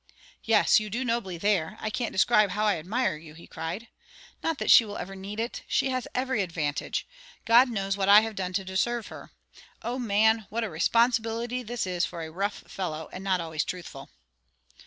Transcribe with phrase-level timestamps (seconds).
[0.43, 3.87] "Yes, you do nobly there; I can't describe how I admire you," he cried.
[4.41, 7.07] "Not that she will ever need it; she has had every advantage.
[7.45, 9.29] God knows what I have done to deserve her.
[9.83, 14.09] O man, what a responsibility this is for a rough fellow and not always truthful!"